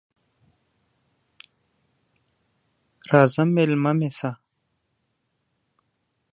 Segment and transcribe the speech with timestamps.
[3.09, 4.31] راځه مېلمه مې سه!